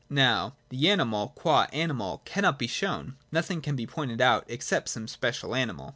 Now, 0.09 0.55
the 0.69 0.89
animal, 0.89 1.27
qua 1.35 1.67
animal, 1.71 2.23
cannot 2.25 2.57
be 2.57 2.65
shown; 2.65 3.17
nothing 3.31 3.61
can 3.61 3.75
be 3.75 3.85
pointed 3.85 4.19
out 4.19 4.47
excepting 4.49 4.87
some 4.91 5.07
special 5.07 5.53
animal. 5.53 5.89